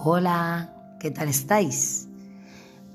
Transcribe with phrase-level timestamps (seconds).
[0.00, 2.06] Hola, ¿qué tal estáis?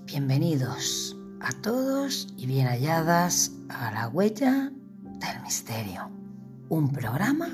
[0.05, 6.09] Bienvenidos a todos y bien halladas a la huella del misterio,
[6.69, 7.49] un programa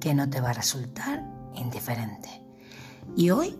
[0.00, 1.22] que no te va a resultar
[1.56, 2.30] indiferente.
[3.14, 3.54] Y hoy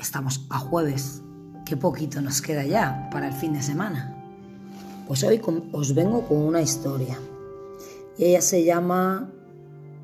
[0.00, 1.22] estamos a jueves,
[1.64, 4.20] qué poquito nos queda ya para el fin de semana.
[5.06, 5.40] Pues hoy
[5.70, 7.16] os vengo con una historia.
[8.18, 9.30] Y ella se llama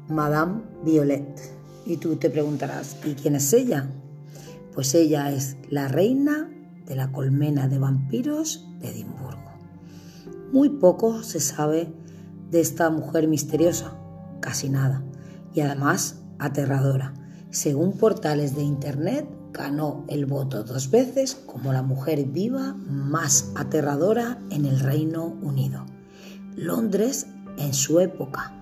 [0.08, 1.36] Madame Violet.
[1.84, 3.88] Y tú te preguntarás, ¿y quién es ella?
[4.74, 6.50] Pues ella es la reina
[6.86, 9.50] de la colmena de vampiros de Edimburgo.
[10.52, 11.92] Muy poco se sabe
[12.50, 13.96] de esta mujer misteriosa,
[14.40, 15.02] casi nada,
[15.54, 17.14] y además aterradora.
[17.50, 24.38] Según portales de Internet, ganó el voto dos veces como la mujer viva más aterradora
[24.50, 25.84] en el Reino Unido.
[26.56, 27.26] Londres,
[27.58, 28.54] en su época,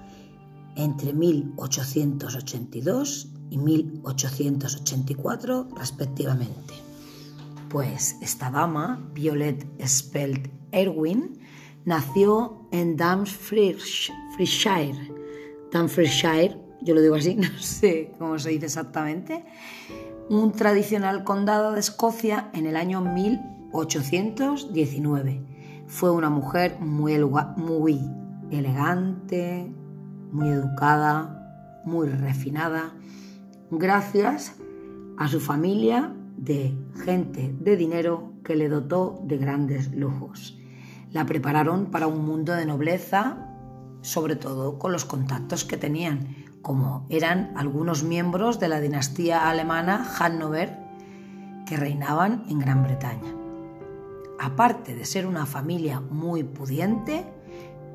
[0.76, 6.74] entre 1882 y 1884 respectivamente.
[7.68, 11.38] Pues esta dama, Violet Spelt Erwin,
[11.84, 15.12] nació en Dumfriesshire.
[15.72, 19.44] Dumfriesshire, yo lo digo así, no sé cómo se dice exactamente,
[20.28, 25.42] un tradicional condado de Escocia en el año 1819.
[25.86, 27.18] Fue una mujer muy,
[27.56, 27.98] muy
[28.50, 29.72] elegante,
[30.32, 32.92] muy educada, muy refinada,
[33.70, 34.54] gracias
[35.16, 36.74] a su familia de
[37.04, 40.58] gente de dinero que le dotó de grandes lujos.
[41.12, 43.48] La prepararon para un mundo de nobleza,
[44.02, 50.04] sobre todo con los contactos que tenían, como eran algunos miembros de la dinastía alemana
[50.04, 50.78] Hannover
[51.66, 53.34] que reinaban en Gran Bretaña.
[54.38, 57.26] Aparte de ser una familia muy pudiente,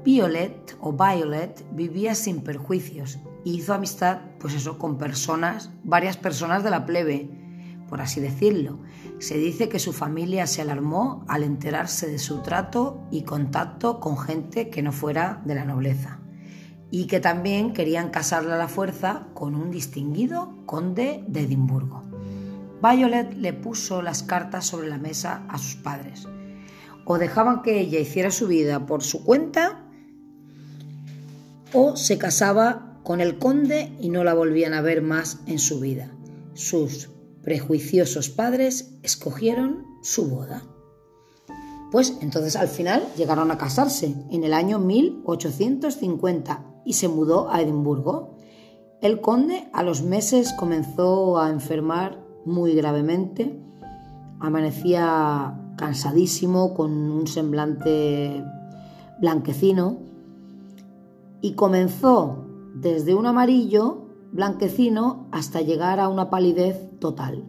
[0.04, 6.62] Violet o Violet vivía sin perjuicios y hizo amistad, pues eso, con personas, varias personas
[6.64, 7.30] de la plebe,
[7.88, 8.80] por así decirlo.
[9.20, 14.18] Se dice que su familia se alarmó al enterarse de su trato y contacto con
[14.18, 16.20] gente que no fuera de la nobleza
[16.92, 22.04] y que también querían casarla a la fuerza con un distinguido conde de Edimburgo.
[22.82, 26.28] Violet le puso las cartas sobre la mesa a sus padres.
[27.06, 29.83] O dejaban que ella hiciera su vida por su cuenta
[31.74, 35.80] o se casaba con el conde y no la volvían a ver más en su
[35.80, 36.12] vida.
[36.54, 37.10] Sus
[37.42, 40.64] prejuiciosos padres escogieron su boda.
[41.92, 47.62] Pues entonces al final llegaron a casarse en el año 1850 y se mudó a
[47.62, 48.38] Edimburgo.
[49.02, 53.60] El conde a los meses comenzó a enfermar muy gravemente,
[54.40, 58.44] amanecía cansadísimo, con un semblante
[59.20, 60.13] blanquecino
[61.44, 67.44] y comenzó desde un amarillo blanquecino hasta llegar a una palidez total.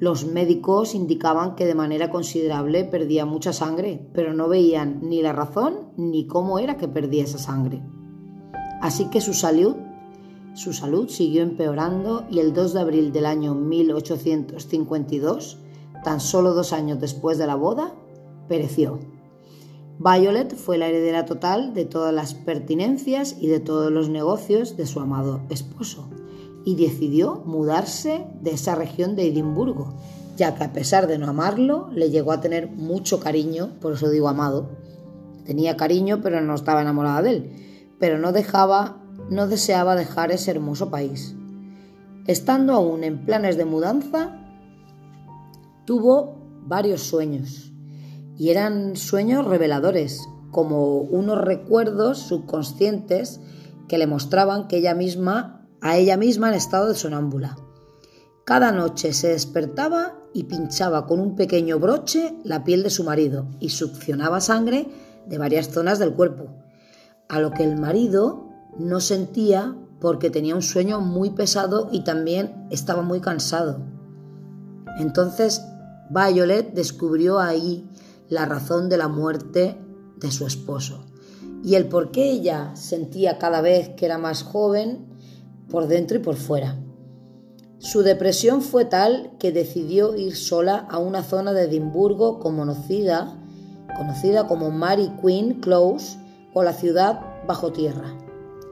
[0.00, 5.32] Los médicos indicaban que de manera considerable perdía mucha sangre, pero no veían ni la
[5.32, 7.84] razón ni cómo era que perdía esa sangre.
[8.82, 9.76] Así que su salud,
[10.54, 15.58] su salud siguió empeorando y el 2 de abril del año 1852,
[16.02, 17.94] tan solo dos años después de la boda,
[18.48, 19.13] pereció.
[19.98, 24.86] Violet fue la heredera total de todas las pertinencias y de todos los negocios de
[24.86, 26.08] su amado esposo
[26.64, 29.94] y decidió mudarse de esa región de Edimburgo,
[30.36, 34.08] ya que a pesar de no amarlo, le llegó a tener mucho cariño, por eso
[34.08, 34.70] digo amado.
[35.44, 37.52] Tenía cariño, pero no estaba enamorada de él,
[38.00, 38.96] pero no dejaba,
[39.30, 41.36] no deseaba dejar ese hermoso país.
[42.26, 44.40] Estando aún en planes de mudanza,
[45.84, 47.73] tuvo varios sueños
[48.36, 53.40] y eran sueños reveladores, como unos recuerdos subconscientes
[53.88, 57.56] que le mostraban que ella misma, a ella misma en estado de sonámbula.
[58.44, 63.46] Cada noche se despertaba y pinchaba con un pequeño broche la piel de su marido
[63.60, 64.88] y succionaba sangre
[65.26, 66.48] de varias zonas del cuerpo,
[67.28, 68.48] a lo que el marido
[68.78, 73.80] no sentía porque tenía un sueño muy pesado y también estaba muy cansado.
[74.98, 75.64] Entonces
[76.10, 77.88] Violet descubrió ahí
[78.34, 79.80] la razón de la muerte
[80.16, 81.06] de su esposo
[81.64, 85.06] y el por qué ella sentía cada vez que era más joven
[85.70, 86.78] por dentro y por fuera.
[87.78, 93.38] Su depresión fue tal que decidió ir sola a una zona de Edimburgo conocida,
[93.96, 96.18] conocida como Mary Queen Close
[96.52, 98.14] o la ciudad bajo tierra.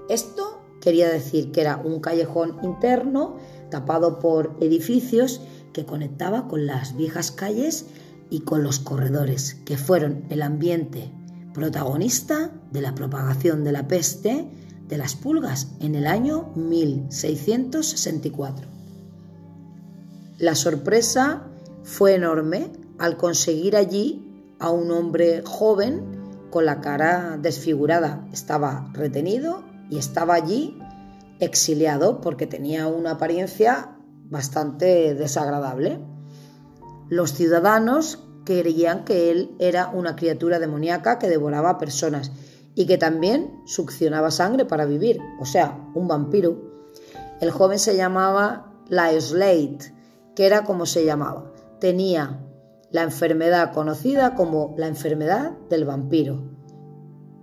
[0.09, 3.37] Esto quería decir que era un callejón interno
[3.71, 5.41] tapado por edificios
[5.73, 7.87] que conectaba con las viejas calles
[8.33, 11.13] y con los corredores, que fueron el ambiente
[11.53, 14.49] protagonista de la propagación de la peste
[14.89, 18.67] de las pulgas en el año 1664.
[20.39, 21.43] la sorpresa
[21.85, 26.03] fue enorme al conseguir allí a un hombre joven
[26.51, 28.27] con la cara desfigurada.
[28.33, 30.79] Estaba retenido y estaba allí
[31.39, 33.91] exiliado porque tenía una apariencia
[34.31, 36.12] bastante desagradable.
[37.13, 42.33] Los ciudadanos creían que él era una criatura demoníaca que devoraba personas
[42.75, 46.57] y que también succionaba sangre para vivir, o sea, un vampiro.
[47.43, 49.95] El joven se llamaba Slate,
[50.35, 51.53] que era como se llamaba.
[51.81, 52.41] Tenía
[52.91, 56.43] la enfermedad conocida como la enfermedad del vampiro,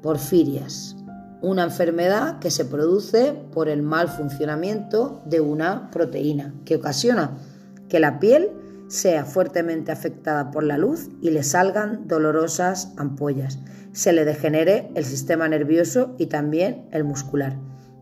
[0.01, 0.95] porfirias,
[1.43, 7.37] una enfermedad que se produce por el mal funcionamiento de una proteína que ocasiona
[7.87, 8.49] que la piel
[8.89, 13.59] sea fuertemente afectada por la luz y le salgan dolorosas ampollas,
[13.93, 17.57] se le degenere el sistema nervioso y también el muscular.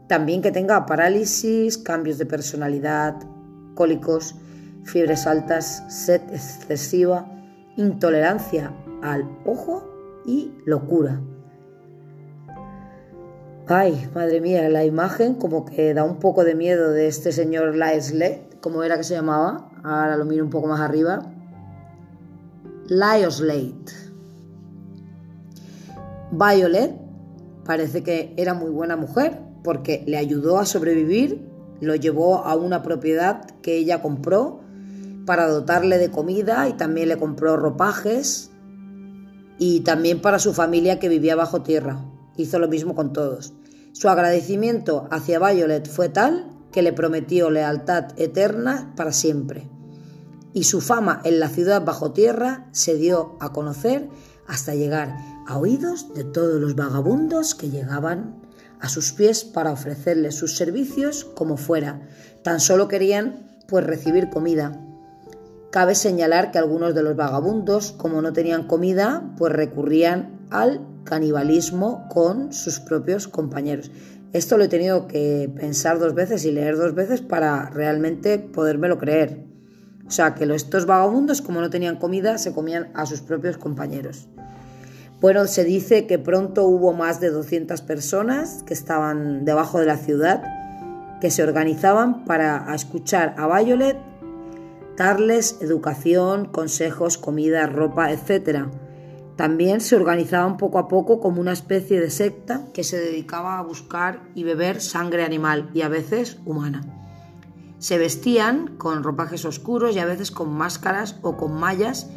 [0.07, 3.16] También que tenga parálisis, cambios de personalidad,
[3.75, 4.36] cólicos,
[4.86, 7.30] fiebres altas, sed excesiva,
[7.75, 11.22] intolerancia al ojo y locura.
[13.68, 17.75] Ay, madre mía, la imagen como que da un poco de miedo de este señor
[17.75, 21.31] Laesle, como era que se llamaba, ahora lo miro un poco más arriba.
[22.89, 23.94] Lyoslate.
[26.31, 26.95] Violet
[27.65, 31.50] parece que era muy buena mujer porque le ayudó a sobrevivir,
[31.81, 34.62] lo llevó a una propiedad que ella compró
[35.25, 38.51] para dotarle de comida y también le compró ropajes
[39.60, 42.00] y también para su familia que vivía bajo tierra.
[42.38, 43.53] Hizo lo mismo con todos.
[43.92, 49.69] Su agradecimiento hacia Violet fue tal que le prometió lealtad eterna para siempre.
[50.53, 54.09] Y su fama en la ciudad bajo tierra se dio a conocer
[54.47, 55.15] hasta llegar
[55.45, 58.41] a oídos de todos los vagabundos que llegaban
[58.79, 62.07] a sus pies para ofrecerle sus servicios como fuera.
[62.43, 64.83] Tan solo querían pues recibir comida.
[65.71, 72.07] Cabe señalar que algunos de los vagabundos, como no tenían comida, pues recurrían al canibalismo
[72.09, 73.91] con sus propios compañeros.
[74.33, 78.97] Esto lo he tenido que pensar dos veces y leer dos veces para realmente podérmelo
[78.97, 79.45] creer.
[80.06, 84.27] O sea, que estos vagabundos, como no tenían comida, se comían a sus propios compañeros.
[85.19, 89.97] Bueno, se dice que pronto hubo más de 200 personas que estaban debajo de la
[89.97, 90.44] ciudad,
[91.19, 93.97] que se organizaban para escuchar a Violet,
[94.95, 98.68] darles educación, consejos, comida, ropa, etc.
[99.38, 103.62] También se organizaban poco a poco como una especie de secta que se dedicaba a
[103.62, 106.81] buscar y beber sangre animal y a veces humana.
[107.78, 112.10] Se vestían con ropajes oscuros y a veces con máscaras o con mallas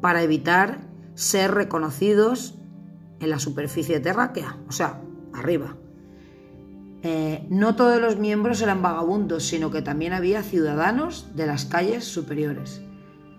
[0.00, 0.80] para evitar
[1.14, 2.58] ser reconocidos
[3.20, 5.00] en la superficie terráquea, o sea,
[5.32, 5.76] arriba.
[7.04, 12.04] Eh, no todos los miembros eran vagabundos, sino que también había ciudadanos de las calles
[12.04, 12.82] superiores.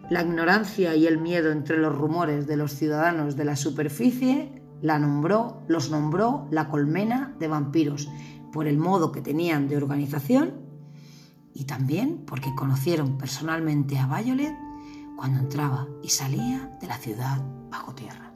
[0.09, 4.99] La ignorancia y el miedo entre los rumores de los ciudadanos de la superficie la
[4.99, 8.07] nombró, los nombró la colmena de vampiros,
[8.53, 10.53] por el modo que tenían de organización
[11.53, 14.55] y también porque conocieron personalmente a Violet
[15.17, 17.41] cuando entraba y salía de la ciudad
[17.71, 18.31] bajo tierra.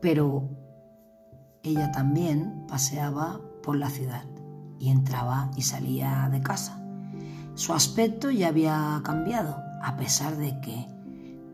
[0.00, 0.48] Pero
[1.62, 4.24] ella también paseaba por la ciudad
[4.80, 6.81] y entraba y salía de casa
[7.62, 10.88] su aspecto ya había cambiado, a pesar de que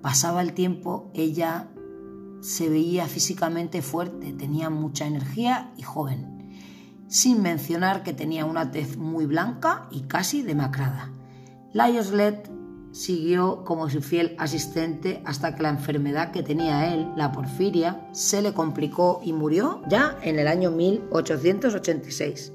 [0.00, 1.69] pasaba el tiempo, ella
[2.41, 6.50] se veía físicamente fuerte, tenía mucha energía y joven,
[7.09, 11.12] sin mencionar que tenía una tez muy blanca y casi demacrada.
[11.75, 12.50] Lyoslet
[12.91, 18.41] siguió como su fiel asistente hasta que la enfermedad que tenía él, la porfiria, se
[18.41, 22.53] le complicó y murió ya en el año 1886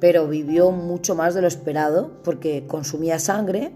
[0.00, 3.72] pero vivió mucho más de lo esperado porque consumía sangre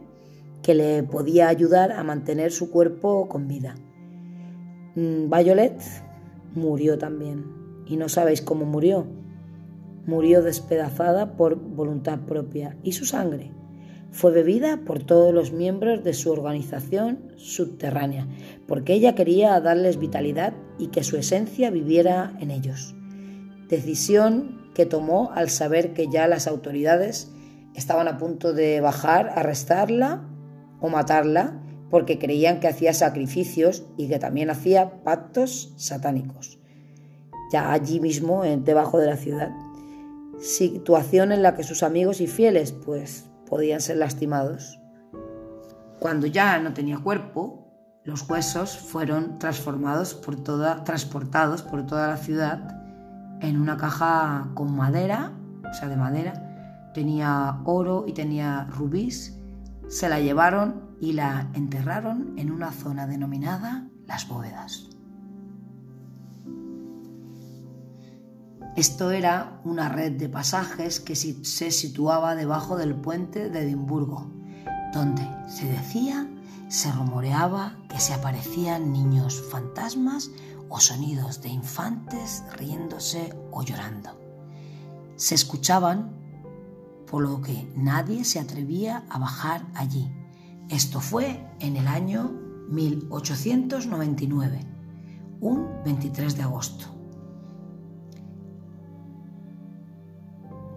[0.63, 3.77] que le podía ayudar a mantener su cuerpo con vida.
[4.95, 5.81] Mm, Violet
[6.55, 7.45] murió también
[7.87, 9.07] y no sabéis cómo murió.
[10.07, 13.53] Murió despedazada por voluntad propia y su sangre
[14.13, 18.27] fue bebida por todos los miembros de su organización subterránea,
[18.67, 22.95] porque ella quería darles vitalidad y que su esencia viviera en ellos.
[23.69, 27.31] Decisión que tomó al saber que ya las autoridades
[27.75, 30.23] estaban a punto de bajar, arrestarla
[30.81, 31.61] o matarla
[31.91, 36.59] porque creían que hacía sacrificios y que también hacía pactos satánicos.
[37.53, 39.51] Ya allí mismo, debajo de la ciudad.
[40.39, 44.81] Situación en la que sus amigos y fieles pues podían ser lastimados.
[45.99, 47.71] Cuando ya no tenía cuerpo,
[48.05, 52.80] los huesos fueron transformados por toda, transportados por toda la ciudad
[53.41, 55.33] en una caja con madera,
[55.69, 59.39] o sea, de madera, tenía oro y tenía rubíes,
[59.89, 64.89] se la llevaron y la enterraron en una zona denominada las bóvedas.
[68.77, 74.31] Esto era una red de pasajes que se situaba debajo del puente de Edimburgo,
[74.93, 76.29] donde se decía,
[76.69, 80.31] se rumoreaba que se aparecían niños fantasmas
[80.71, 84.19] o sonidos de infantes riéndose o llorando.
[85.17, 86.13] Se escuchaban,
[87.07, 90.11] por lo que nadie se atrevía a bajar allí.
[90.71, 92.31] Esto fue en el año
[92.71, 94.61] 1899,
[95.41, 96.87] un 23 de agosto.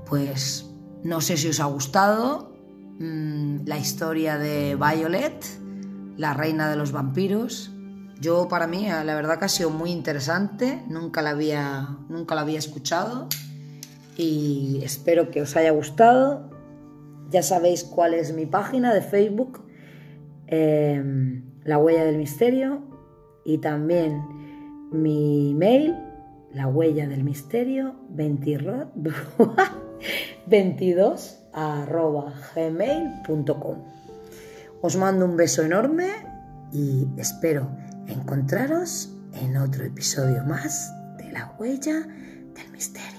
[0.07, 0.69] Pues
[1.03, 2.51] no sé si os ha gustado
[2.99, 5.45] mm, la historia de Violet,
[6.17, 7.71] la reina de los vampiros.
[8.19, 12.41] Yo para mí la verdad que ha sido muy interesante, nunca la había, nunca la
[12.41, 13.27] había escuchado
[14.17, 16.49] y espero que os haya gustado.
[17.29, 19.65] Ya sabéis cuál es mi página de Facebook,
[20.47, 22.81] em, La Huella del Misterio,
[23.43, 24.21] y también
[24.91, 25.95] mi mail,
[26.53, 28.85] la huella del misterio 22
[32.55, 33.77] gmail.com.
[34.81, 36.09] Os mando un beso enorme
[36.71, 37.69] y espero
[38.07, 43.12] encontraros en otro episodio más de La Huella del Misterio.